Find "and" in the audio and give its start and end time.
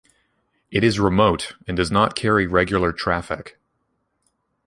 1.67-1.77